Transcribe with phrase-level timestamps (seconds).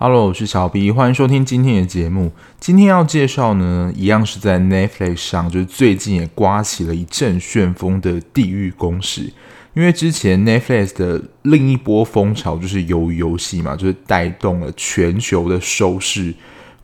[0.00, 2.30] Hello，我是小 B，欢迎收听今天的节目。
[2.60, 9.22] 今天要介绍呢，一样是在 Netflix 上，就是最近也刮起了一阵旋风的《地狱公使》。
[9.74, 16.32] 因为之前 Netflix 的另一波风潮就是由游戏嘛，就是带动了全球的收视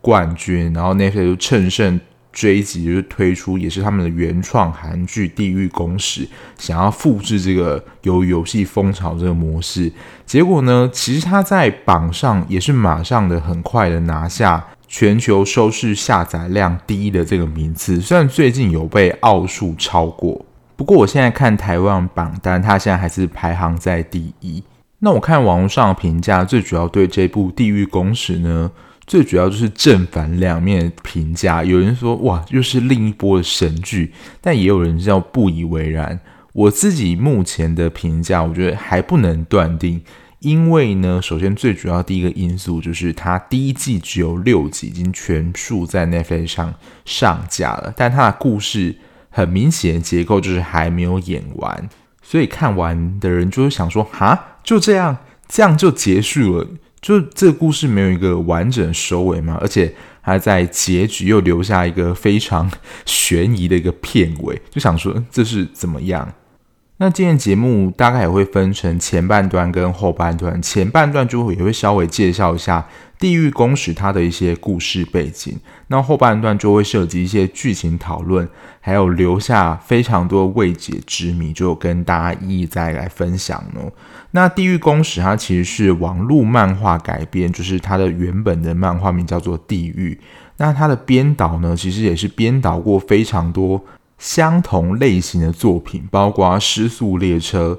[0.01, 2.01] 冠军，然后 Netflix 就乘胜
[2.35, 6.27] 追击，就是推出也是他们的原创韩剧《地狱公使》，
[6.59, 9.91] 想要复制这个由游戏风潮这个模式。
[10.27, 18.01] 结果呢，其实他在榜上也是马上的很快的拿下全球收视下载量第一的这个名次。
[18.01, 20.45] 虽然最近有被奥数超过，
[20.75, 24.63] 不过我现在看台湾榜单，他现在还是排行在第一。
[24.99, 28.71] 那我看网络上的评价，最主要对这部《地狱公使》呢，
[29.07, 36.19] 最主要就是正反两面评价，有人说哇，又是另一波的神剧，但也有人叫不以为然。
[36.53, 40.01] 我自己目前的评价，我觉得还不能断定，
[40.39, 48.97] 因为呢，首先最主要第一个因素就是它第一季只有六集，已经全数在 Netflix 上上架了，但它的故事
[49.31, 51.89] 很明显的结构就是还没有演完，
[52.23, 55.17] 所以看完的人就会想说，哈，就这样，
[55.49, 56.67] 这样就结束了。
[57.05, 62.71] 就这个故事没有一个完整收尾嘛，而且还在结局又留下一个非常
[63.05, 66.27] 悬疑的一个片尾，就想说这是怎么样？
[66.99, 72.87] 那今天节目大概也会分成前半段跟后半段，前半段就会也会稍微介绍一下。
[73.17, 75.57] 地狱公使它的一些故事背景，
[75.87, 78.47] 那后半段就会涉及一些剧情讨论，
[78.81, 83.91] 还有留下非常多未解之谜，就跟大家一一再来分享哦。
[84.33, 90.19] 那地狱公使它其实是网络漫画改编，就是它的原本的漫画名叫做《地狱》。
[90.59, 93.83] 那它的编导呢，其实也是编导过非常多
[94.25, 97.73] 相同类型的作品，包括《失速列车》、《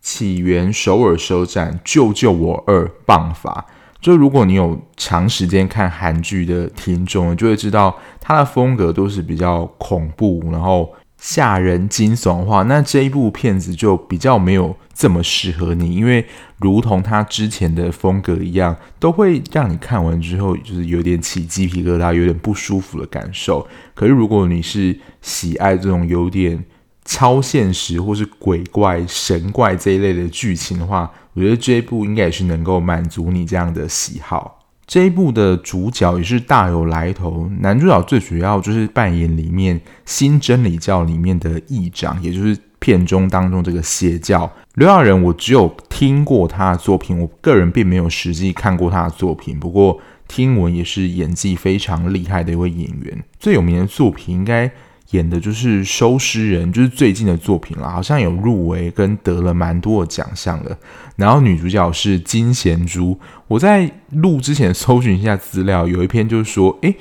[0.00, 3.66] 起源首尔车站》、《救救我二》、《棒法》。
[4.00, 10.90] 就如果你有长时间看韩剧的听众，你就会知道他的风格都是比较恐怖，然后
[11.24, 16.26] 吓人、惊悚的话，那这一部片子就比较没有这么适合你，因为
[16.58, 23.64] 如同他之前的风格一样，都会让你看完之后就是有点起鸡皮疙瘩，有点不舒服的感受。
[23.94, 26.64] 可是如果你是喜爱这种有点
[27.04, 34.61] 超现实或是鬼怪、神怪这一类的剧情的话，我觉得这一部应该也是能够满足你这样的喜好。
[34.86, 45.22] 这一部的主角也是大有来头，男主角最主要就是扮演里面新真理教里面的议长，也就是片中当中这个邪教刘亚仁。
[45.22, 49.98] 我只有听过他的作品，我个人并没有实际看过他的作品，不过
[50.28, 53.24] 听闻也是演技非常厉害的一位演员。
[53.38, 54.70] 最有名的作品应该。
[55.12, 60.76] 演的就是收尸人，就是最近的作品了，好像有入围跟得了蛮多的奖项的。
[61.16, 63.18] 然后女主角是金贤珠，
[63.48, 66.94] 我在录之前搜寻一下资料，有一篇就是说，诶，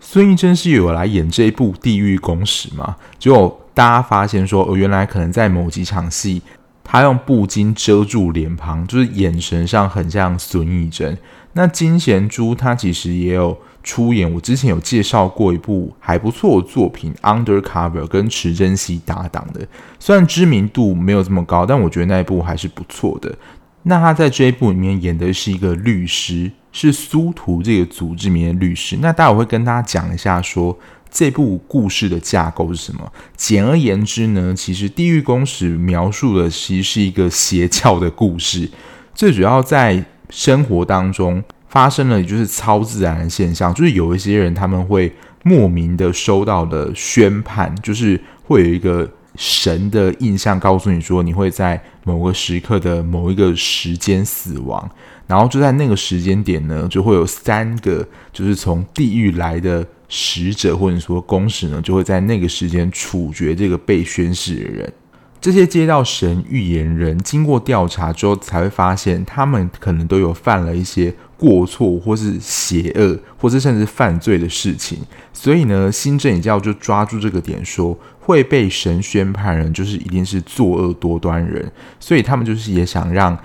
[0.00, 2.96] 孙艺珍是有来演这一部《地狱公使》吗？
[3.18, 6.42] 结果大家发现说，哦，原来可能在某几场戏，
[6.84, 11.18] 他用布巾遮住脸庞，就是眼神上很像孙艺珍。
[11.54, 13.58] 那金贤珠她其实也有。
[13.86, 19.60] 出演我之前有介绍过一部还不错的作品《Undercover》，跟池珍熙搭档的，
[20.00, 23.36] 虽然知名度没有这么高，但我觉得那一部还是不错的。
[23.82, 28.96] 那他在这一部里面演的是一个律师，是苏图这个组织里面的律师。
[29.02, 30.78] 那待会我会跟大家讲一下说，说
[31.14, 33.10] 这部故事的架构是什么。
[33.36, 38.68] 简而言之呢，其实《地狱公使》描述的其实是一个邪教的故事，
[39.14, 41.42] 最主要在生活当中。
[41.66, 54.88] 发生了，就是超自然的现象，就是有一些人他们会莫名的收到的宣判，就是会有一个神的印象告诉你说，你会在某个时刻的某一个时间死亡，
[55.26, 64.92] 然后就在那个时间点呢，就会有三个就是从地狱来的使者或者说公使呢，就会在那个时间处决这个被宣誓的人。
[65.40, 74.98] 这些接到神预言人经过调查之后，才会发现他们可能都有犯了一些过错，或是邪恶，或是甚至犯罪的事情。
[75.34, 81.70] 所以呢，新正教就抓住这个点，说会被神宣判人，就是一定是作恶多端人。
[82.00, 83.38] 所以他们就是也想让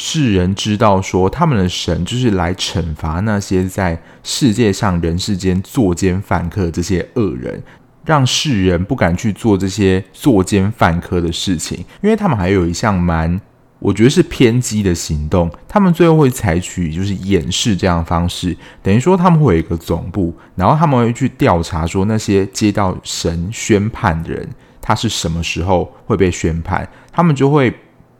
[0.00, 7.60] 世人知道，说他们的神就是来惩罚那些在世界上人世间作奸犯科这些恶人。
[8.04, 13.40] 让世人不敢去做这些作奸犯科的事情，因为他们还有一项蛮，
[13.80, 15.50] 我觉得是偏激的行动。
[15.66, 24.48] 他们最后会采取就是掩饰这样的方式，等于说他们会有一个总部，然后他们会去调查说那些接到神宣判的人，
[24.80, 27.74] 他是什么时候会被宣判，他们就会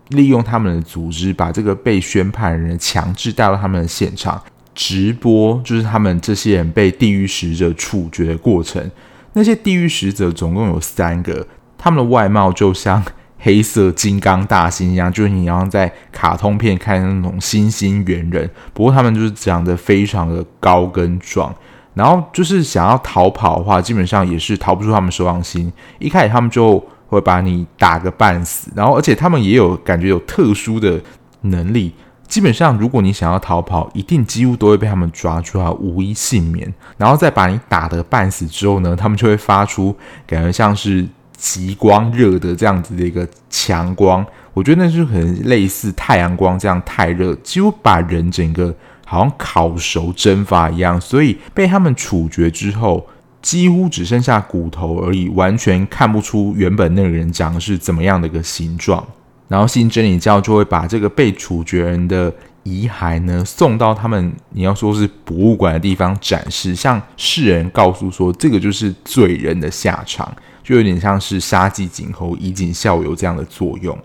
[0.08, 4.42] 利用他们的组织把这个被宣判的人强制带到他们的现场。
[4.74, 8.90] 直播，就是他们这些人被地狱使者处决的过程。
[9.32, 11.46] 那些地狱使者总共有三个，
[11.76, 13.02] 他们的外貌就像
[13.38, 18.48] 黑色金刚大猩一样，就是你要在卡通片看那种猩猩猿人。
[18.72, 21.52] 不过他们就是长得非常的高跟壮，
[21.94, 25.72] 然后就是想要逃跑的话，基本上也是逃不出他们手掌心。
[25.98, 31.00] 一开始他们就会把你打个半死，然后而且他们也有感觉有特殊的
[31.40, 31.92] 能力。
[32.28, 36.70] 基本上，如果你想要逃跑，一定几乎都会被他们抓住啊，无一幸免。
[36.98, 39.96] 然后再把你打得半死之后呢，他们就会发出
[40.26, 44.22] 感觉像是极光热的这样子的一个强光。
[44.52, 48.74] 我觉得那就很类似太阳光这样太热，几乎把人整个
[49.06, 51.00] 好像烤熟蒸发一样。
[51.00, 53.06] 所以被他们处决之后，
[53.40, 59.06] 几乎只剩下骨头而已，完全看不出原本那个人长是怎么样的一个形状。
[59.48, 62.30] 然后新真理教就会把这个被处决人的
[62.64, 70.30] 遗骸呢送到他们你要说是博物馆的地方展示，向世人告诉说这个就是罪人的下场，
[70.62, 73.98] 就有点像是杀鸡儆猴、以儆效尤这样的作用。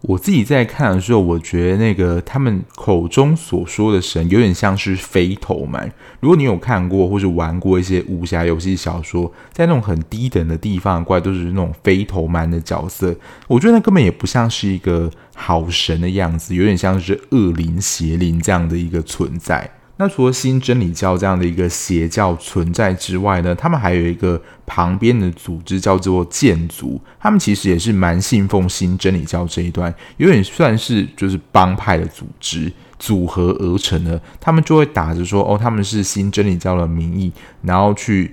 [0.00, 5.92] 我自己在看的时候，我觉得那个他们口中所说的神有点像是飞头蛮。
[6.20, 13.14] 如果你有看过或者玩过一些武侠游戏小说，在那种很低等的地方怪都是那种飞头蛮的角色，
[13.48, 19.68] 我觉得那根本也不像是一个好神的样子，有点像是恶灵邪灵这样的一个存在。
[20.00, 34.20] 那除了新真理教这样的一个邪教存在之外呢，他们还有一个旁边的组织叫做剑族，他们其实也是蛮信奉新真理教这一端，有点算是就是帮派的组织组合而成的。
[34.40, 38.32] 他们就会打着说哦，他们是新真理教的名义，然后去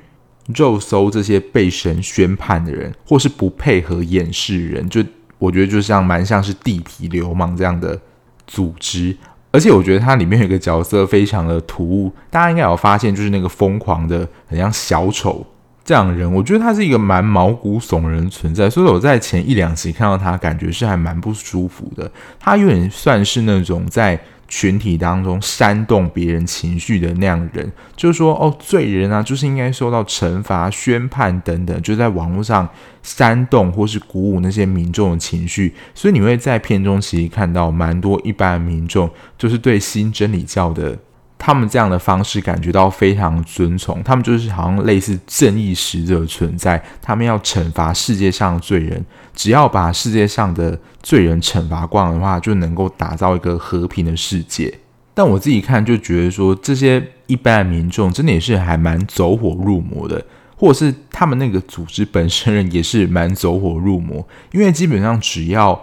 [0.53, 5.03] 肉搜这些被神宣判的人，或是不配合演示人，就
[5.39, 7.99] 我觉得就像蛮像是地痞流氓这样的
[8.45, 9.17] 组织。
[9.55, 15.45] 而且我觉得它里面有一个角色非常的突兀，大家应该有发现，就是那个疯狂的很像小丑
[15.85, 22.11] 这样的人，我觉得他是一个蛮毛骨悚然的存在，所以我在前一两集看到他，感觉是还蛮不舒服的。
[22.37, 24.19] 他有点算是那种在。
[24.47, 32.69] 群体当中煽动别人情绪的那样人，就是说哦，罪人啊，就是应该受到惩罚、宣判等等，就在网络上
[33.01, 35.73] 煽动或是鼓舞那些民众的情绪。
[35.93, 40.97] 所以你会在片中其实看到蛮多一般的民众，就是对新真理教的。
[41.37, 49.05] 他们这样的方式感觉到非常尊崇，他们就是好像类似正义使者存在，他们要惩罚世界上的罪人，
[49.35, 54.73] 只要把世界上的罪人惩罚光的话，就能够打造一个和平的世界。
[55.13, 60.25] 但我自己看就觉得说，这些一般的民众真的也是还蛮走火入魔的，
[60.57, 65.79] 或者是他们那个组织本身人也是蛮走火入魔，因为基本上只要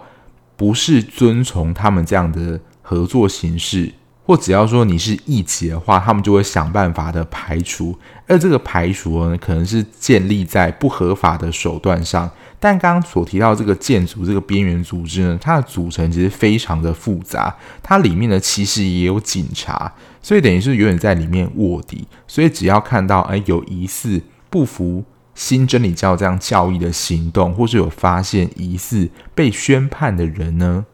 [0.57, 3.93] 不是遵从他们这样的合作形式。
[4.25, 7.97] 或只要说你是异己的话，他们就会想办法的排除。
[8.27, 12.29] 而这个排除呢，可能是建立在不合法的手段上。
[12.59, 22.07] 但刚刚所提到这个建筑这个边缘组织呢，它的组成其实非常的复杂，它里面呢其实也有警察，所以等于是有点在里面卧底。
[22.25, 25.03] 所以只要看到哎有疑似不服
[25.35, 30.85] 新真理教这样教义的行动，或是有发现疑似被宣判的人呢，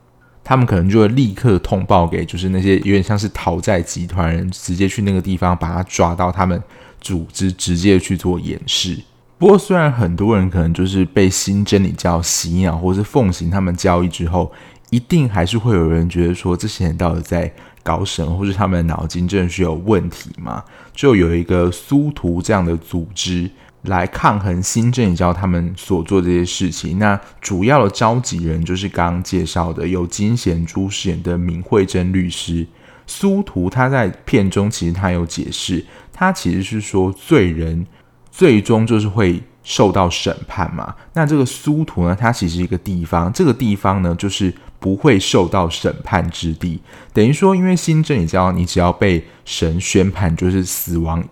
[0.50, 6.60] 他们可能就会立刻通报给，就是那些有点像是讨债集团人，直接去那个地方把他抓到，他们
[7.00, 8.98] 组织直接去做掩饰。
[9.38, 14.52] 不过，虽然很多人可能就是被新真理教洗脑，或是奉行他们教义之后，
[14.90, 20.64] 一定还是会有人觉得说，这些人到底在搞什么，或是他们的脑筋真的是有问题吗？
[20.96, 23.48] 就有一个苏图这样的组织。
[23.84, 32.68] 来抗衡新真理教他们所做这些事情，那主要的召集人就是刚刚介绍的由金贤珠饰演的闵慧珍律师
[33.08, 33.70] 苏图。
[33.70, 37.88] 他在片中其实他有解释，他其实是说罪人
[38.30, 40.94] 最终就是会受到审判嘛。
[41.14, 46.82] 那这个苏图呢，它其实一个地方，这个地方呢就是不会受到审判之地。
[47.14, 51.24] 等于说，因为新真理教，你只要被神宣判，就是死亡。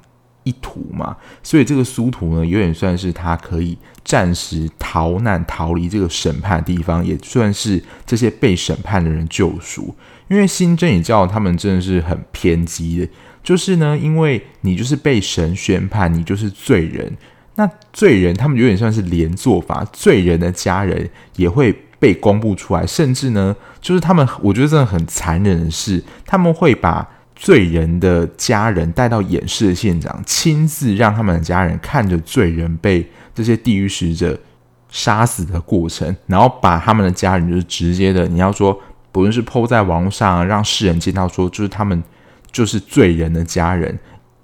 [0.48, 9.94] 一途嘛，所以这个苏图呢，有点算是他可以暂时逃难、逃离这个审判的地方，也算是这些被审判的人救赎。
[10.30, 13.10] 因为新真理教他们真的是很偏激的，
[13.44, 17.18] 就是呢，因为你就是被神宣判，你就是罪人，
[17.56, 27.06] 那罪人他们有点算是连坐法，罪人的家人也会被公布出来，甚至呢，就是他们，我觉得真的很残忍的是，他们会把。
[27.38, 34.38] 罪人的家人带到演示的现场，亲自让他们的家人看着罪人被这些地狱使者
[34.89, 38.77] 杀死的过程，然后把他们的家人就是直接的，你要说
[39.12, 42.03] 不论是抛在网络上，让世人见到说，就是他们
[42.51, 43.98] 就是罪人的家人，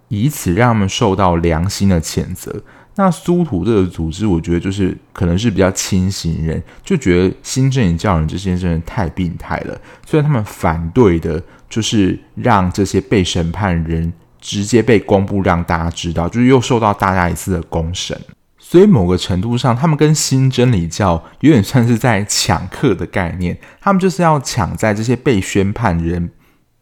[0.10, 2.62] 以此让他们受到良心的谴责。
[2.96, 11.42] 那苏图这个组织，我觉得就是可能是比较清醒人，就觉得新真理教人这些人太病态了，所以他们反对的
[11.74, 18.16] 就是让这些被审判人直接被公布，让大家知道，就是又受到大家一次的公审。
[18.60, 26.30] 所以某个程度上，他们跟新真理教有点算是在抢客的概念，他们就是要抢在这些被宣判人。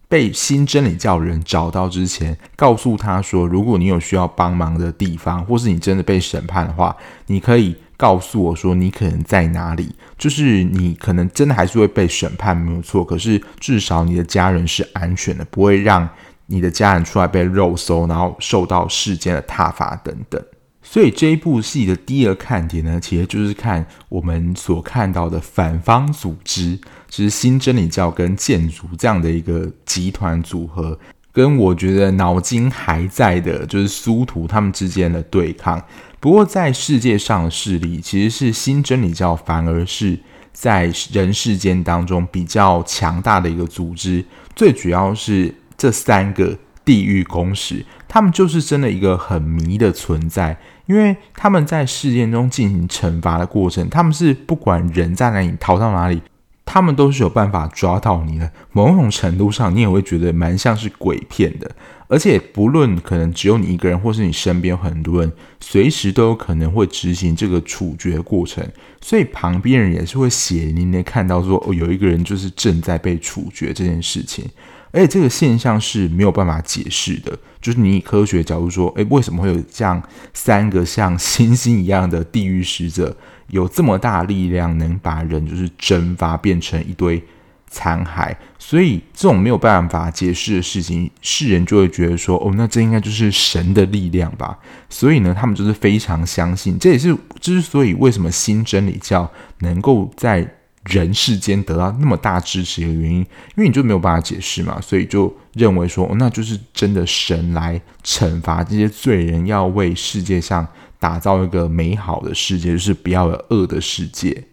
[0.10, 6.94] 被新真理教人找到之前，告诉他说：“如果你有需要帮忙的地方，或是你真的被审判的话，
[7.28, 9.94] 你可以告诉我说你可能在哪里。
[10.18, 13.04] 就是你可能真的还是会被审判，没有错。
[13.04, 16.08] 可是至少你的家人是安全的，不会让
[16.46, 20.40] 你的家人出来被肉搜，然后受到世间的挞伐等等。”
[20.84, 26.78] 所以这一部戏的第二个看点呢，其实就是看我们所看到的反方组织，
[27.10, 31.00] 就是新真理教跟建筑这样的一个集团组合，
[31.32, 35.82] 跟我觉得脑筋还在的，就是苏图他们之间的对抗。
[36.22, 40.18] 不过在世界上的势力，其实是新真理教反而是
[40.54, 44.24] 在人世间当中比较强大的一个组织。
[44.56, 50.56] 最主要是这三个地狱公使，他们就是真的一个很迷的存在。
[50.86, 56.22] 因为他们在事件中进行惩罚的过程，他们是不管人在哪里逃到哪里，
[56.66, 58.52] 他们都是有办法抓到你的。
[58.74, 61.72] 某种程度上，你也会觉得蛮像是鬼片的。
[62.12, 68.62] 而且不论可能只有你一个人，或是你身边很多人，随时都有可能会执行这个处决过程。
[69.00, 74.44] 所以旁边人也是会血淋淋看到说，哦，有一个人就是正在被处决这件事情。
[74.92, 80.04] 而且这个现象是没有办法解释的，就是你以科学角度说，诶，为什么会有这样
[80.34, 83.16] 三个像星星一样的地狱使者，
[83.48, 87.24] 有这么大力量，能把人就是蒸发变成一堆
[87.72, 88.36] 残骸？
[88.60, 94.60] 所以这种没有办法解释的事情，世人就会觉得说，哦，那这应该就是神的力量吧？
[94.90, 100.48] 所以呢，他们就是非常相信，这也是之所以为什么新真理教能够在。
[100.86, 110.68] 人世间得到那么大支持的原因，因为你就没有办法解释嘛，所以就认为说，哦，那就是真的神来惩罚这些罪人，要为世界上
[111.00, 114.44] 打造一个美好的世界，就是不要有恶的世界。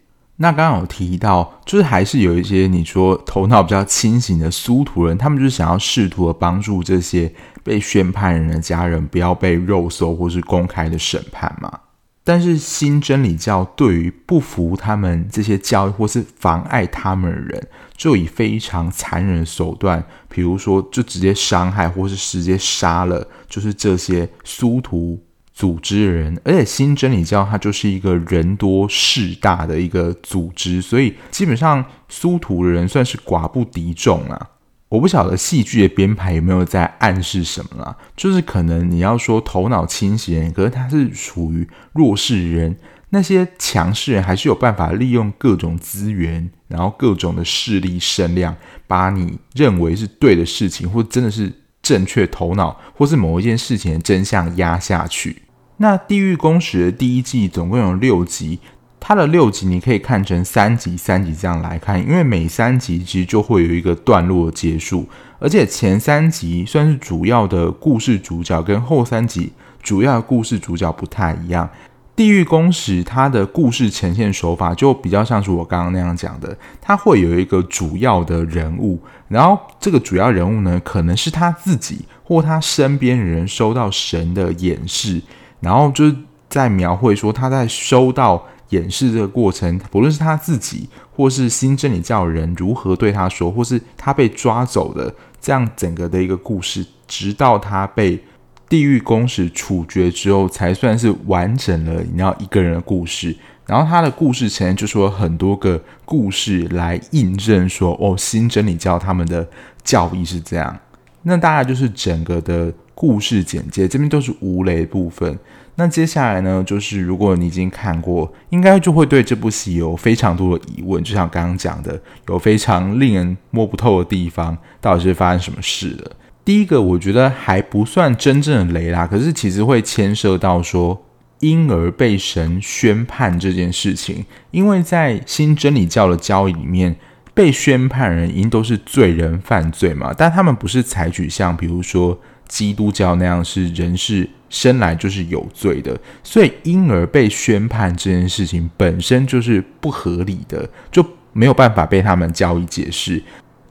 [0.41, 7.33] 那刚刚有提到，就是还是有一些你说头脑比较清醒的苏图人，他们就是想要试图的帮助这些
[7.65, 11.81] 被宣判人的家人，不要被肉搜或是公开的审判嘛。
[12.23, 25.19] 但是新真理教对于不服他们这些教义或是妨碍他们的人，就以非常残忍的手段，比如说就直接伤害或是直接杀了，就是这些苏图
[25.59, 26.41] 组织的人。
[26.45, 34.51] 而且新真理教它就是一个人多势大的一个组织，所以基本上苏图的人算是寡不敌众啊。
[34.89, 42.75] 我不晓得戏剧的编排有没有在暗示什么啦，就是可能你要说头脑清醒，可是他是属于弱势人，
[43.11, 55.43] 那些强势人还是有办法利用各种资源，然后各种的势力声量，把你认为是对的事情，或真的是正确头脑，或是某一件事情的真相压下去。
[55.81, 58.59] 那《地狱公使》的第一季总共有六集。
[59.01, 65.09] 它的六集你可以看成三集三集这样来看，因为每三集其实就会有一个段落结束，
[65.39, 71.71] 而且前三集算是主要的故事主角，跟后三集主要的故事主角不太一样。
[72.17, 85.23] 地狱公使它的故事呈现手法就比较像是我刚刚那样讲的，它会有一个主要的人物，然后这个主要人物呢，可能是他自己或他身边人收到神的演示，
[85.61, 86.17] 然后就是
[86.49, 88.45] 在描绘说他在收到。
[88.71, 90.87] 演示这个过程，不论是他自己，
[91.17, 95.11] 或是新真理教人如何对他说，或是他被抓走的
[95.41, 98.23] 这样整个的一个故事，直到他被
[98.69, 102.03] 地狱公使处决之后，才算是完整了。
[102.13, 103.35] 你要一个人的故事，
[103.65, 109.49] 然后他的故事前就说很多个故事来印证说，哦，新真理教他们的
[109.83, 110.79] 教义是这样。
[111.23, 115.39] 那大概就是整个的故事简介，这边都是无雷部分。
[115.77, 126.11] 那接下来呢，就是如果你已经看过，应该就会对这部戏有非常多的疑问，就像刚刚讲的，有非常令人摸不透的地方，到底是发生什么事了？
[126.45, 131.01] 第一个，我觉得还不算真正的雷啦，可是其实会牵涉到说
[131.39, 136.97] 婴儿被神宣判这件事情，因为在新真理教的教义里面，
[137.33, 144.29] 被宣判人应都是罪人犯罪嘛，但他们不是采取像比如说基督教那样是人是。
[144.51, 153.23] 生来就是有罪的，所以婴儿被宣判这件事情本身就是不合理的，就没有办法被他们教育解释。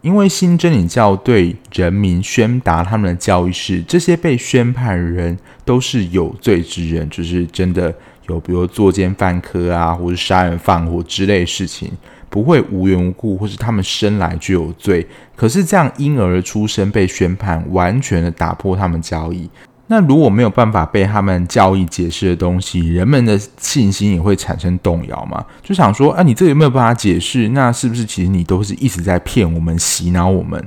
[0.02, 7.92] 因为新真理教对人民宣达他们的教育是，这些被宣判的人都是有罪之人，就是真的
[8.28, 11.92] 有，比如作奸犯科啊，或者杀人放火之类的事情，
[12.30, 15.06] 不会无缘无故，或是他们生来就有罪。
[15.36, 19.50] 可是这样婴儿出生被宣判，完全的打破他们交易。
[19.90, 25.46] 那如果没有办法被他们教义解释的东西，人们的信心也会产生动摇嘛？
[25.64, 27.48] 就想说，啊，你这个有没有办法解释？
[27.50, 30.62] 那是不是其实你都是一直在骗我们、洗脑我们？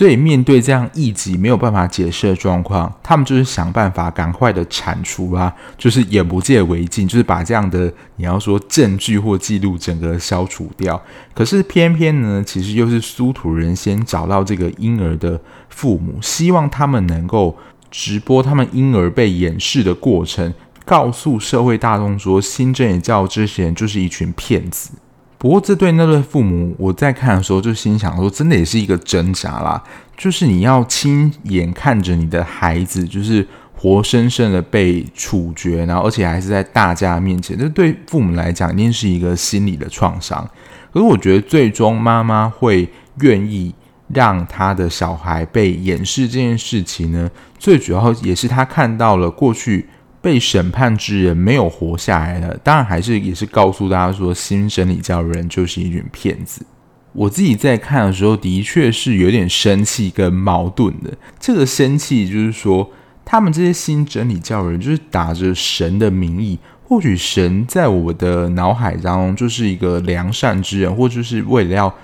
[0.00, 10.98] 所以面对这样异己没有办法解释的状况，他们就是想办法赶快的铲除啊，就是眼不见为净，就是把这样的你要说证据或记录整个消除掉。
[11.34, 15.38] 可是偏偏呢，其实又是苏土人先找到这个婴儿的
[15.68, 17.54] 父母，希望他们能够。
[17.90, 20.54] 直播他们婴儿被掩饰的过程，
[20.84, 24.92] 告诉社会大众说，新真理教这些人就是一群骗子。
[25.40, 29.82] 不过，这对那对父母，我在看的时候就心想说，真的也是一个挣扎啦。
[30.14, 40.46] 就是你要亲眼看着你的孩子，就是活生生的被处决，然后而且还是在大家面前，这对父母来讲，一定是一个心理的创伤。
[40.92, 42.86] 可是，我觉得最终妈妈会
[43.20, 43.74] 愿意。
[44.12, 47.30] 让他的小孩被掩饰这件事情呢，
[47.60, 49.88] 最主要也是他看到了过去
[50.20, 52.56] 被审判之人没有活下来了。
[52.62, 56.64] 当然，还是也是告诉大家说，新真理教人就是一群骗子。
[57.12, 61.10] 我自己在看的时候，的确是有点生气跟矛盾的。
[61.38, 62.90] 这个生气就是说，
[63.24, 71.94] 他们这些新真理教人就是打着神的名义，或许神在我的脑海当中就是一个良善之人，或者是为了要。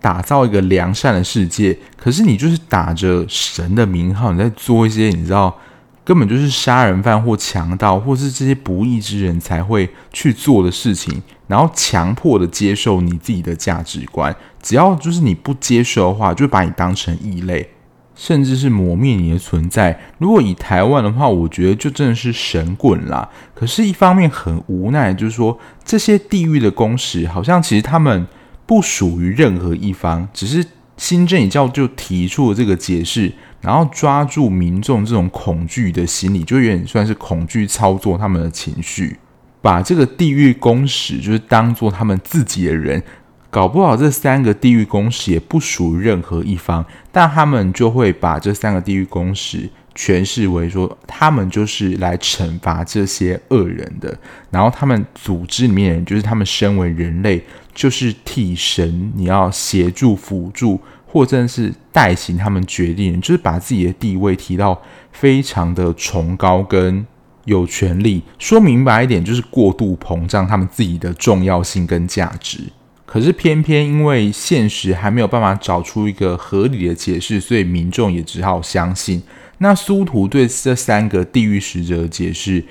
[0.00, 5.56] 打造一个良善的世界，可是你就是打着神的名号，你在做一些你知道
[6.04, 14.34] 根本就是杀人犯或强盗，或是这些不义之人才会去做的事情，然后强迫的接受你自己的价值观。
[14.60, 17.70] 只要就是你不接受的话，就把你当成异类，
[18.14, 20.00] 甚至是抹灭你的存在。
[20.18, 23.28] 如果以台湾的话，我觉得就真的是神棍啦。
[23.54, 28.26] 可是，一方面很无奈，就是说这些地狱的公使，好像其实他们。
[28.64, 30.64] 不属于任何一方，只是
[30.96, 33.30] 新真理教就提出了这个解释，
[33.62, 39.16] 然后抓住民众这种恐惧的心理，就有点算是恐惧操作他们的情绪，
[39.62, 43.02] 把这个地狱公使就是当做他们自己的人，
[43.48, 49.70] 搞不好这三个地狱公使也不属于任何一方，但他们就会把这三个地狱公使。
[49.94, 54.16] 诠释为说，他们就是来惩罚这些恶人的，
[54.50, 57.44] 然后他们组织里面人，就是他们身为人类，
[57.74, 60.80] 就是替神，你要协助辅助，
[61.12, 64.80] 或者是代行他们决定，就是把自己的地位提到
[65.12, 67.06] 非常的崇高跟
[67.44, 68.22] 有权力。
[68.38, 72.60] 说明白一点，就是过度膨胀他们自己的重要性跟价值。
[73.04, 79.22] 可是偏偏因为现实还没有办法找出一个合理的解释，所以民众也只好相信。
[79.58, 82.64] 那苏图对这三个地狱使者的解释，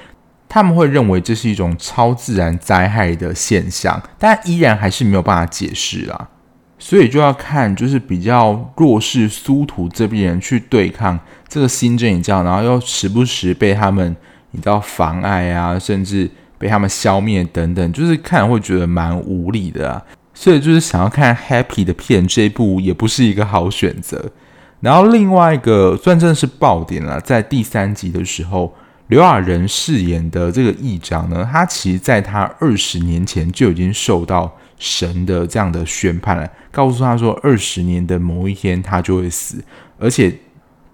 [0.49, 6.29] 他们会认为这是一种超自然灾害的现象，但依然还是没有办法解释啦。
[6.83, 11.17] 所以就要看，就是比较弱势苏图这边人去对抗
[11.47, 14.15] 这个新真理教，然后又时不时被他们
[14.49, 20.01] 你知道妨碍啊，甚至被他们消灭等等，就是看会觉得蛮无力的啊。
[20.33, 24.31] 所以就是想要看 Happy 的片，这一部也不是一个好选择。
[24.79, 28.73] 然后另外一个算真的是爆点了，在第三集的时候，
[29.09, 34.51] 刘亚仁饰演的这个议长呢，他其实在他二十年前就已经受到
[34.83, 39.63] 神的这样的宣判了，告诉他说二十年的某一天他就会死，
[39.99, 40.35] 而且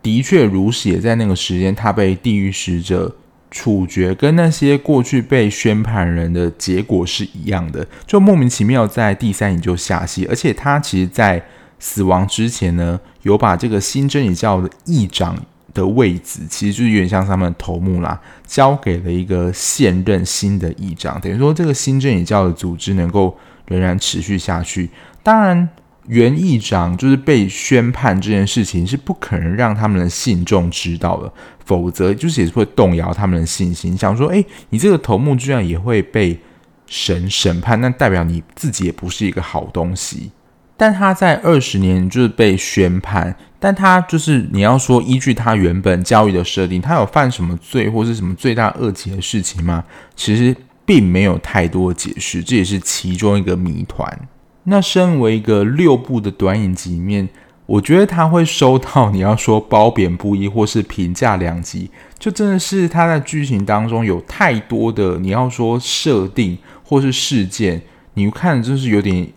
[0.04, 3.16] 的确如此，也在那个时间他被地狱使者
[3.50, 11.42] 处决，跟那些过去被宣判人的结果是一样的，就莫名其妙在第三集就下戏，而且他其实，在
[11.80, 15.42] 死亡之前呢，有把这个新真理教的议长
[15.74, 24.90] 的位置，其实就是有点像他们的头目啦，交给了一个现任新的议长，等于说这个新真理教的组织能够仍然持续下去。
[25.24, 25.70] 当然，
[26.08, 31.32] 原议长就是被宣判这件事情是不可能让他们的信众知道的，
[31.66, 36.40] 否则就是也是会动摇他们的信心，想说，诶，你这个头目居然也会被
[36.86, 40.32] 神审判，那代表你自己也不是一个好东西。
[40.80, 49.84] 但他在二十年就是被宣判，但他就是你要说依据他原本教育的设定，他有犯什么罪或是什么罪大恶极的事情吗？
[50.16, 50.56] 其实
[50.88, 54.28] 并没有太多解释，这也是其中一个谜团。
[54.64, 57.30] 那身为一个六部的短影集里面，
[57.68, 67.82] 我觉得他会收到你要说褒贬不一或是评价两极，就真的是他在剧情当中有太多的你要说设定或是事件，
[68.16, 69.28] 你看就是有点。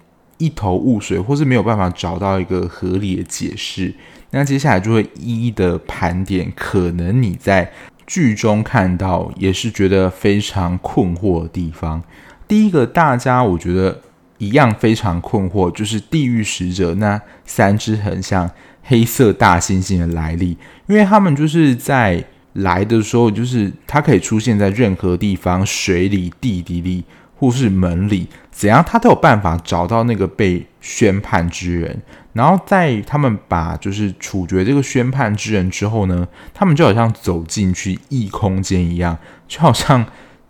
[0.42, 3.94] 一头雾水，或是没有办法找到一个合理的解释。
[4.30, 7.70] 那接下来就会一一的盘点，可能你在
[8.10, 12.02] 剧中看到也是觉得非常困惑的地方。
[12.48, 14.00] 第一个，大家我觉得
[14.38, 18.50] 一样非常困惑，就是地狱使者那三只很像
[18.82, 27.04] 黑色大猩猩的来历，因为他们就是在来的时候，就是它可以出现在任何地方，水里、地底里。
[27.40, 32.02] 或是门里怎样，他都有办法找到那个被宣判之人。
[32.32, 39.16] 然后在他们把就是处决这个宣判之人之后呢，他们就好像走进去异空间一样，
[39.48, 40.04] 就好像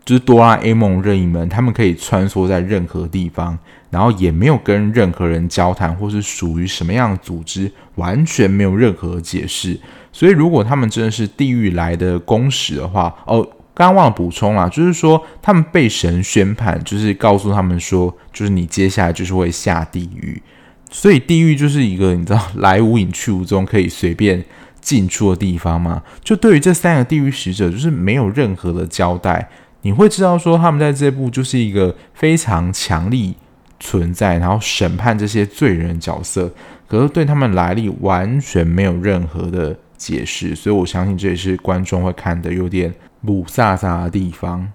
[0.04, 3.58] 就是哆啦 A 梦任意门，他们可以穿梭在任何地方，
[3.90, 9.78] 然后也没有跟任何人交谈，或是属于什么样的组织，完全没有任何解释。
[10.12, 13.48] 所以如果他们真的是地狱来的公使的话，哦。
[13.72, 20.42] 刚刚忘了补充啦，就是说他们被神宣判，就是告诉他们说，就是你接下来就是会下地狱，
[20.90, 24.44] 所以地狱就是一个你知道来无影去无踪，可以随便
[24.80, 26.02] 进出的地方吗？
[26.22, 29.48] 就对于这三个地狱使者，就是没有任何的交代，
[29.82, 33.34] 你会知道说他们在这部就是一个非常强力
[33.78, 36.52] 存在，然后审判这些罪人角色，
[36.86, 42.92] 可是对他们来历完全没有任何的解释，所以我相信这也是观众会看得有点。
[43.22, 44.72] 不飒飒的地方。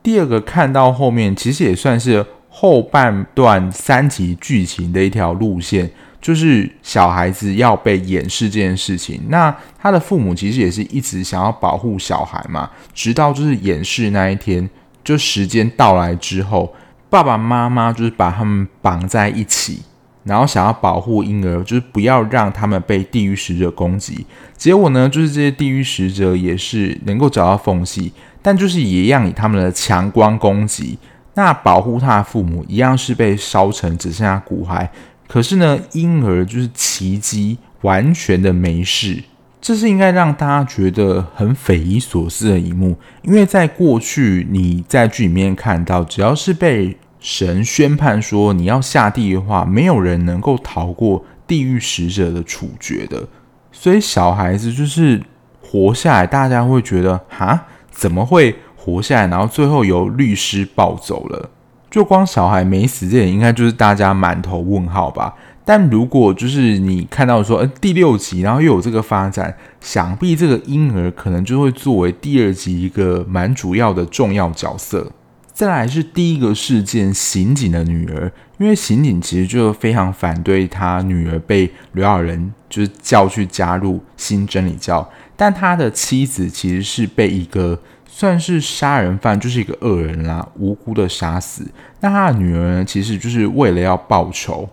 [0.00, 2.24] 第二个看到后面，其实也算是
[2.56, 5.90] 后半段三集剧情的一条路线，
[6.20, 9.20] 就是小孩子要被掩饰这件事情。
[9.28, 14.70] 那他的父母其实也是一直想要保护小孩嘛，直到就是掩饰那一天，
[15.02, 16.72] 就时间到来之后，
[17.10, 19.82] 爸爸妈妈就是把他们绑在一起。
[20.22, 24.24] 然后想要保护婴儿，就是不要让他们被地狱使者攻击。
[24.56, 30.96] 结果呢，就是这些地狱使者也是能够找到缝隙，但就是也一样以他们的强光攻击。
[31.34, 34.88] 那保护他的父母一样是被烧成只剩下骨骸。
[35.26, 39.22] 可是呢，婴儿就是奇迹，完全的没事。
[39.60, 53.26] 这是应该让大家觉得很匪夷所思的一幕，因为在过去你在剧里面看到，只要是被神宣判说，你要下地狱的话，没有人能够逃过地狱使者的处决的。
[53.72, 55.22] 所以小孩子就是
[55.62, 59.26] 活下来，大家会觉得哈，怎么会活下来？
[59.28, 61.48] 然后最后由律师抱走了，
[61.90, 65.34] 就光小孩没死，这点应该就是大家满头问号吧。
[65.64, 75.10] 但如果就是你看到说，呃，第六集，然后又有这个发展，想必这个婴儿可能就会作为第二集一个蛮主要的重要角色。
[75.54, 87.78] 再来是第一个事件，刑警的女儿，因为刑警其实就非常反对他女儿被刘亚仁就是叫去加入新真理教，但他的妻子其实是被一个
[88.16, 91.66] 算是杀人犯，就是一个恶人啦，无辜的杀死。
[91.98, 94.68] 那他的女儿呢，其实就是为了要报仇，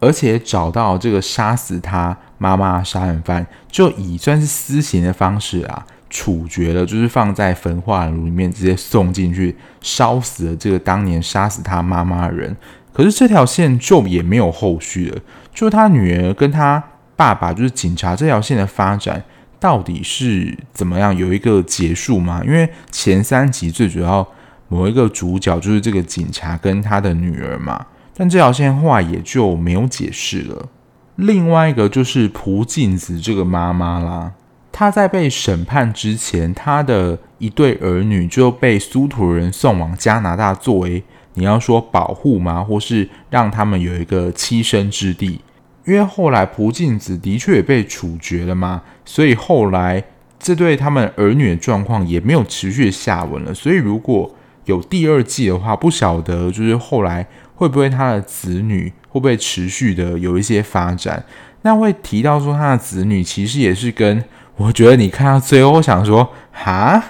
[0.00, 5.84] 而且找到这个杀死他妈妈杀人犯，就以算是私刑的方式啊。
[6.08, 12.56] 处决了，就是放在焚化炉里面直接送进去烧死了这个当年杀死他妈妈的人。
[12.94, 15.20] 可是这条线就也没有后续了，
[15.52, 16.82] 就他女儿跟他
[17.16, 19.22] 爸爸就是警察这条线的发展
[19.58, 21.16] 到底是怎么样？
[21.16, 22.42] 有一个结束吗？
[22.44, 24.26] 因为前三集最主要
[24.68, 30.68] 某一个主角就是这个警察跟他的女儿嘛，但这条线后来也就没有解释了。
[31.16, 34.32] 另外一个就是朴静子这个妈妈啦。
[34.70, 42.62] 她在被审判之前，她的一对儿女就被苏土人送往加拿大，作为你要说保护吗？
[42.62, 45.40] 或是让他们有一个栖身之地？
[45.86, 50.04] 因为后来蒲静子的确也被处决了嘛，所以后来
[50.38, 53.54] 这对他们儿女的状况也没有持续下文了。
[53.54, 54.34] 所以如果
[54.66, 61.24] 有第二季的话，不晓得就是后来会不会他的子女会不会持续的有一些发展？
[61.62, 64.22] 那会提到说他的子女其实也是跟。
[64.58, 67.02] 我觉得你看到最后，想说，哈，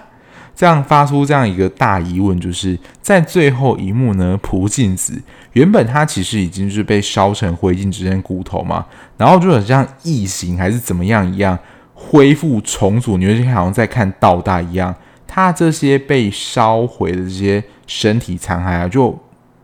[0.56, 8.86] 这样发出这样一个大疑问，就是在最后一幕呢，蒲静子原本他其实已经是被烧成灰烬，只剩骨头嘛，
[9.18, 11.56] 然后就很像异形还是怎么样一样，
[11.94, 14.94] 恢复重组，你会好像在看倒带一样，
[15.26, 19.16] 他这些被烧毁的这些身体残骸啊，就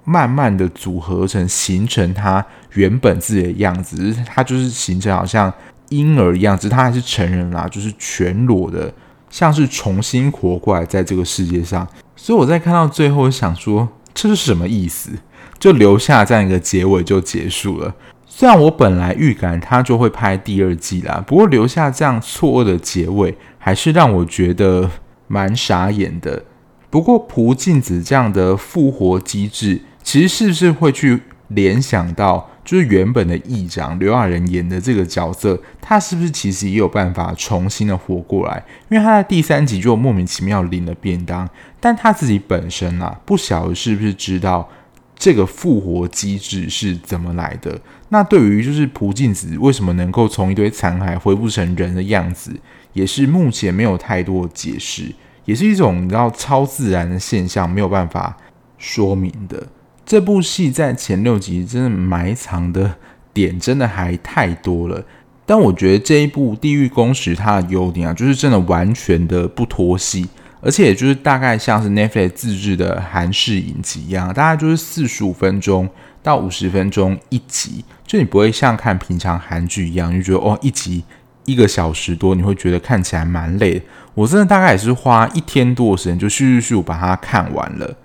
[0.05, 5.53] 慢慢的组合成，形成他原本自己的样子，他就是形成好像。
[5.89, 8.91] 婴儿一样，只是他还是成人啦，就是全裸的，
[9.33, 11.85] 像是重新活过来在这个世界上。
[12.15, 15.11] 所以我在看到最后，想说这是什么意思？
[15.59, 17.93] 就留下这样一个结尾就结束了。
[18.27, 24.91] 虽然我本来预感他就会拍第二季啦，不过留下这样错愕的结尾，还是让我觉得
[25.27, 26.45] 蛮傻眼的。
[26.91, 38.65] 不过朴静子这样的复活机制，其实是不是会去联想到，就是原本的议长刘亚仁演的这个角色，他是不是其实也有办法重新的活过来？
[38.89, 41.49] 因为他在第三集就莫名其妙领了便当，
[41.81, 44.69] 但他自己本身啊，不晓得是不是知道
[45.17, 47.81] 这个复活机制是怎么来的。
[48.11, 52.55] 那对于就是朴静子为什么能够从一堆残骸恢复成人的样子，
[52.93, 55.13] 也是目前没有太多解释，
[55.45, 58.37] 也是一种你知道超自然的现象，没有办法
[58.79, 59.67] 说明的。
[60.05, 62.97] 这部戏在前六集真的埋藏的
[63.33, 65.03] 点真的还太多了，
[65.47, 70.29] 但我觉得这一部《地狱公使》它的优点啊，就是真的完全的不拖戏，
[70.61, 75.89] 而且就是大概像是 Netflix 自制的韩式影集一样，大概就是四十五分钟
[76.23, 81.05] 到五十分钟一集，就你不会像看平常韩剧一样，就觉得哦一集
[81.47, 83.81] 一个小时多，你会觉得看起来蛮累。
[84.15, 87.97] 我真的大概也是花一天多的时间就咻咻咻把它看完了。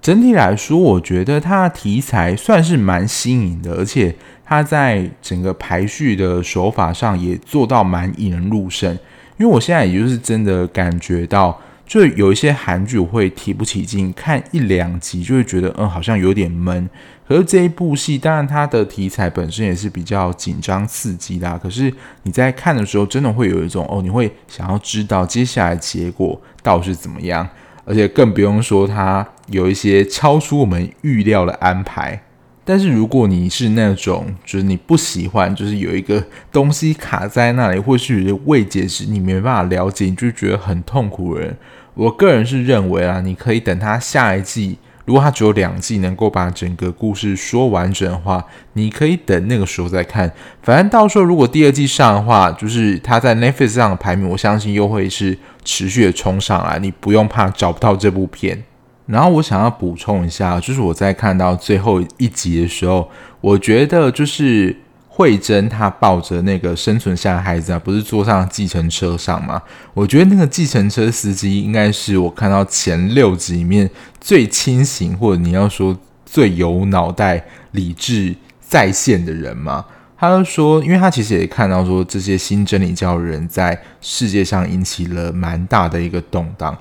[0.00, 8.96] 整体来说，我觉得它的题材算是蛮新颖的，而且它在整个排序的手法上也做到蛮引人入胜。
[9.38, 16.88] 因为我现在也就是真的感觉到，就有一些韩剧我会提不起劲，看一两集就会觉得，嗯，好像有点闷。
[17.26, 27.46] 可是这一部戏，当然它的题材本身也是比较紧张刺激的，可是你在看的时候，真的会有一种哦，你会想要知道接下来结果到底是怎么样。
[27.84, 32.22] 而且更不用说，它有一些超出我们预料的安排。
[32.64, 41.56] 但是如果你是那种，就是你不喜欢，就是有一个东西卡在那里，或是未解时你没办法了解，你就觉得很痛苦的人，
[41.94, 44.78] 我个人是认为啊，你可以等它下一季。
[45.04, 50.28] 如果它只有两季，能够把整个故事说完整的话，你可以等那个时候再看。
[50.64, 56.80] 反正到时候如果第二季上的话，就是它在 Netflix 上的排名，我相信又会是持续的冲上来。
[56.80, 58.64] 你不用怕找不到这部片。
[59.06, 63.08] 然后我想要补充一下，就是我在看到最后一集的时候，
[63.40, 64.76] 我觉得就是。
[65.08, 69.62] 慧珍她抱着那个生存下的孩子啊，不是坐上计程车上吗？
[69.94, 73.88] 我觉得那个计程车司机应该是我看到前六集里面
[74.20, 79.86] 最清醒，或者你要说最有脑袋、理智在线的人嘛。
[80.18, 86.76] 他就说，因为他其实也看到说这些新真理教人在世界上引起了蛮大的一个动荡。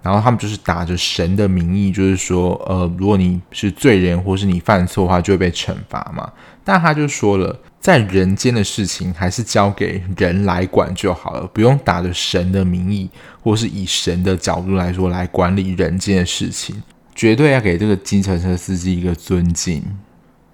[0.00, 6.30] 然后他们就是打着神的名义，就是说，呃，如果你是罪人，或是你犯错的话，就会被惩罚嘛。
[6.64, 13.10] 但他就说了，在人间的事情还是交给人来管就好了，不用打着神的名义，
[13.42, 16.80] 或是以神的角度来说来管理人间的事情，
[17.14, 19.82] 绝对要给这个计程车司机一个尊敬。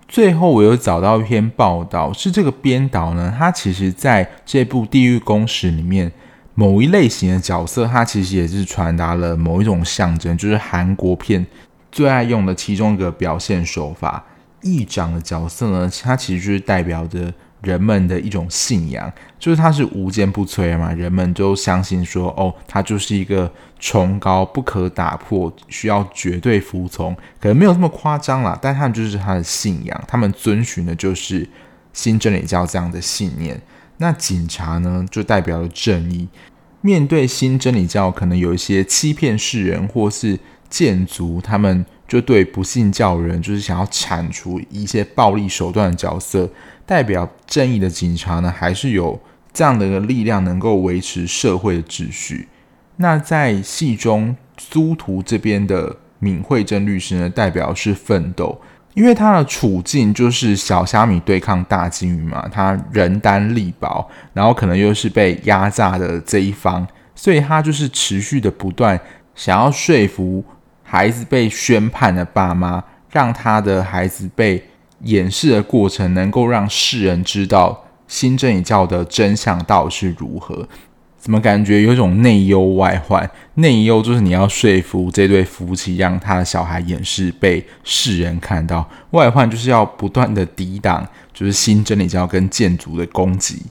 [0.08, 6.10] 最后，我又找到一篇报道，是这个编导呢，他其实在这部《地狱公使》里面。
[6.54, 11.44] 某一类型的角色，它其实也是传达了某一种象征，就是韩国片
[11.90, 14.24] 最爱用的其中一个表现手法。
[14.62, 31.46] 议长的角色呢，它其实就是代表着人们的一种信仰，就是它是无坚不摧嘛，人们都相信说，哦，它就是一个崇高不可打破，需要绝对服从，可能没有这么夸张啦，但他们就是他的信仰，他们遵循的就是
[31.92, 33.60] 新真理教这样的信念。
[33.98, 36.28] 那警察呢，就代表了正义。
[36.80, 46.50] 面对新真理教，可能有一些欺骗世人，或是贱族，他们就对不信教人，就是想要铲除一些暴力手段的角色。
[46.84, 49.18] 代表正义的警察呢，还是有
[49.52, 52.48] 这样的一个力量，能够维持社会的秩序。
[52.96, 58.60] 那在戏中，苏图这边的闵慧珍律师呢，代表是奋斗。
[58.94, 68.98] 因为他的处境就是小虾米对抗大鲸鱼嘛，他人单力薄，然后可能又是被压榨的这一方，所以他就是持续的不断
[69.34, 70.44] 想要说服
[70.82, 74.64] 孩子被宣判的爸妈，让他的孩子被
[75.00, 80.68] 演示的过程能够让世人知道新真理教的真相到底是如何。
[81.24, 83.30] 怎么感觉有一种内忧外患？
[83.54, 93.62] 内忧就是你要说服这对夫妻，让他的小孩演示被世人看到；外患就是要不断的抵挡，就是新真理教跟建筑的攻击。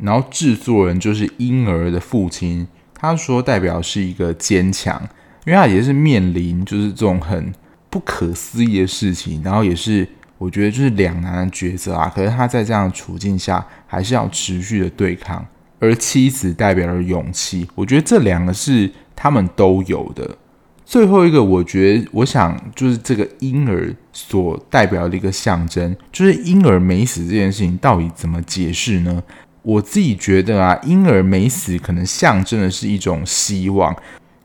[0.00, 4.98] 然后制作人就是婴儿的父亲，他说代表是一个坚强，
[5.44, 7.52] 因为他也是面临就是这种很
[7.90, 12.10] 不可思议的事情，然后也是我觉得就是两难的抉择啊。
[12.14, 15.46] 可是他在这样的处境下，还是要持续的对抗。
[15.78, 20.36] 而妻子代表了勇气，我觉得这两个是他们都有的。
[20.84, 29.22] 最后一个，我觉得我想就是这个婴儿所代表的一个象征，就是婴儿没死这件事情到底怎么解释呢？
[29.62, 33.92] 我自己觉得啊，婴儿没死可能象征的是一种希望，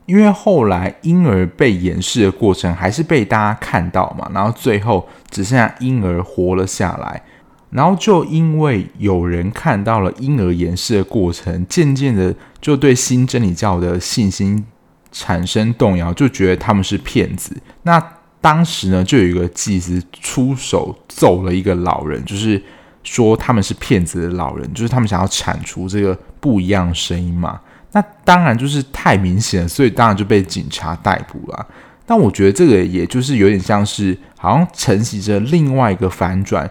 [0.08, 7.22] 因为后来婴儿被掩饰的过程还是被大家看到嘛，然后最后只剩下婴儿活了下来，
[7.72, 14.64] 然后就因为有人看到了婴儿掩饰的过程，渐渐的就对新真理教的信心
[15.12, 17.56] 产生动摇，就觉得他们是骗子。
[17.84, 18.02] 那
[18.40, 22.62] 当时呢，就有一个祭司出手揍了一个老人，就是
[23.04, 27.60] 说他们是骗子的老人，就是他们想要铲除这个不一样的声音嘛。
[27.94, 31.68] 那当然就是太明显了，所以当然就被警察逮捕了。
[32.06, 36.70] 但我觉得这个也就是有点像是，好像承袭着另外一个反转，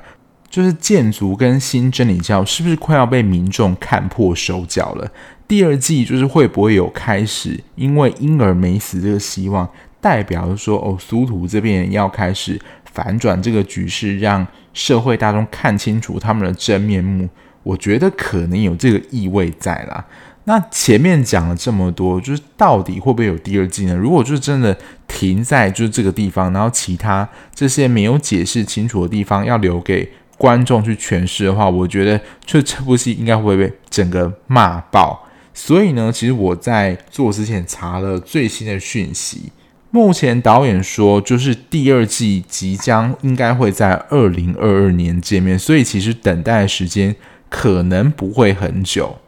[0.51, 5.11] 就是建筑跟新真理教是不是快要被民众看破手脚了？
[5.47, 9.69] 第二季就是会不会有开始，因为婴儿没死这个希望，
[10.01, 12.61] 代表着说哦，苏图这边要开始
[12.93, 17.29] 反转这个局势，让社会大众看清楚他们的真面目。
[17.63, 20.05] 我觉得可能有这个意味在啦。
[20.45, 23.95] 那前面讲了这么多，就是到底会不会有第二季呢？
[23.95, 35.29] 如果就是真的停在就是这个地方，然后其他这些没有解释清楚的地方要留给观众去诠释的话，我觉得就这部戏应该会被整个骂爆。
[35.53, 39.53] 所以呢，其实我在做之前查了最新的讯息，
[39.91, 47.15] 目前导演说就是第二季即将应该会在二零二二年见面，所以其实等待的时间
[47.51, 49.19] 可能不会很久。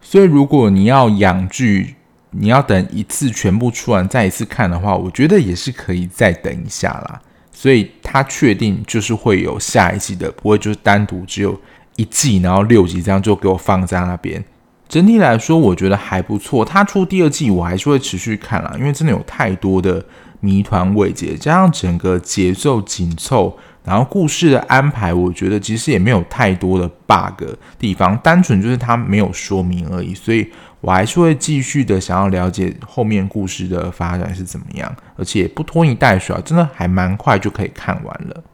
[0.00, 1.96] 所以，如果你要养剧，
[2.30, 7.20] 你要等一次全部出完再一次看的话，我觉得也是可以再等一下啦。
[7.52, 11.58] 所以，他确定就是会有下一季的，不会就是单独只有
[11.96, 14.42] 一季，然后六集这样就给我放在那边。
[14.88, 16.64] 整体来说，我觉得还不错。
[16.64, 20.04] 他出第二季，我还是会持续看啦，因为真的有太多的
[20.40, 23.56] 谜团未解，加上整个节奏紧凑。
[23.84, 27.44] 然后故事的安排，我觉得其实也没有太多的 bug
[27.80, 30.48] 地方，单纯就是他没有说明而已，所以
[30.82, 38.44] 我还是会继续的想要了解后面故事的发展是怎么样，而且不拖泥带水啊，真的还蛮快就可以看完了。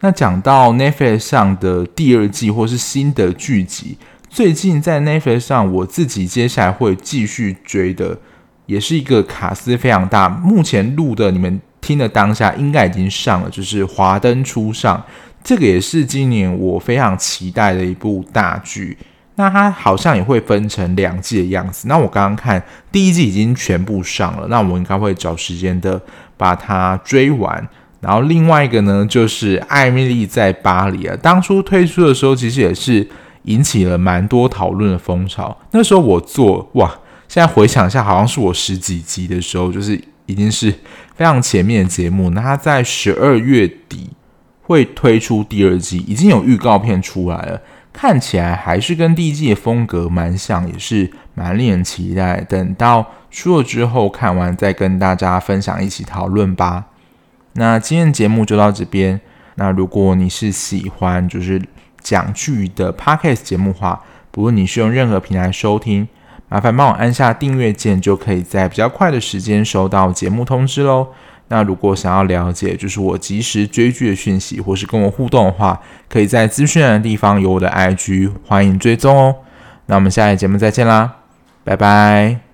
[0.00, 3.96] 那讲到 Netflix 上的第二季或是新的剧集，
[4.28, 8.18] 最近在 Netflix 上我自己接下来会继续追的，
[8.66, 11.58] 也是一个卡司非常大，目前录的你们。
[11.78, 14.98] 听的当下应该已经上了，就是《华灯初上》，
[15.44, 18.98] 这个也是今年我非常期待的一部大剧。
[19.36, 21.86] 那它好像也会分成两季的样子。
[21.88, 26.00] 那我刚刚看第一季已经全部上了，那我应该会找时间的
[26.36, 27.68] 把它追完。
[28.00, 33.08] 然后另外一个呢，就是《艾米丽在巴黎》啊，当初推出的时候其实也是
[33.44, 35.56] 引起了蛮多讨论的风潮。
[35.70, 36.90] 那时候我做哇，
[37.28, 40.00] 现在回想一下，好像是我十几集的时候，就是。
[40.28, 40.72] 已经是
[41.14, 44.10] 非常前面的节目，那它在十二月底
[44.60, 47.62] 会推出第二季，已经有预告片出来了，
[47.98, 52.42] 看起来还是跟第一季的风格蛮像，也是蛮令人期待。
[52.42, 56.84] 等到出了之后看完再跟大家分享，一起讨论吧。
[57.54, 59.18] 那今天的节目就到这边。
[59.54, 61.62] 那如果你是喜欢就是
[62.02, 66.06] 讲剧的 Podcast 节目的话，不论你是用任何平台收听。
[66.50, 71.08] 麻烦帮我按下订阅键，就可以在比较快的时间收到节目通知喽。
[71.48, 79.36] 那如果想要了解就是我及时追剧的讯息，或是跟我互动的话，可以在资讯栏的地方有我的 IG，欢迎追踪哦。
[79.86, 81.18] 那我们下一节目再见啦，
[81.62, 82.45] 拜拜。